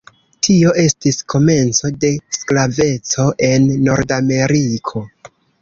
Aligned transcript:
Tio 0.45 0.71
estis 0.83 1.19
komenco 1.33 1.91
de 2.05 2.11
sklaveco 2.39 3.29
en 3.51 3.71
Nordameriko. 3.91 5.07